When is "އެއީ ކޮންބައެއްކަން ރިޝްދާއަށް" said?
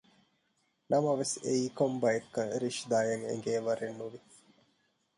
1.45-3.25